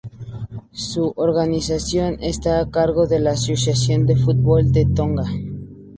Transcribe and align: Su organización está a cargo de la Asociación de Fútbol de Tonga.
Su 0.73 1.13
organización 1.15 2.17
está 2.21 2.59
a 2.59 2.71
cargo 2.71 3.05
de 3.05 3.19
la 3.19 3.33
Asociación 3.33 4.07
de 4.07 4.15
Fútbol 4.15 4.71
de 4.71 4.87
Tonga. 4.87 5.25